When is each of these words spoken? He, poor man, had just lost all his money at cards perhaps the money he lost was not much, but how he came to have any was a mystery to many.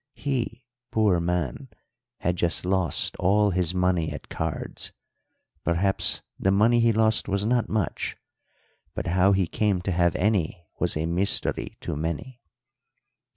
He, 0.15 0.63
poor 0.89 1.19
man, 1.19 1.69
had 2.21 2.35
just 2.35 2.65
lost 2.65 3.15
all 3.17 3.51
his 3.51 3.75
money 3.75 4.11
at 4.11 4.29
cards 4.29 4.91
perhaps 5.63 6.23
the 6.39 6.49
money 6.49 6.79
he 6.79 6.91
lost 6.91 7.27
was 7.29 7.45
not 7.45 7.69
much, 7.69 8.17
but 8.95 9.05
how 9.05 9.31
he 9.33 9.45
came 9.45 9.79
to 9.83 9.91
have 9.91 10.15
any 10.15 10.65
was 10.79 10.97
a 10.97 11.05
mystery 11.05 11.77
to 11.81 11.95
many. 11.95 12.41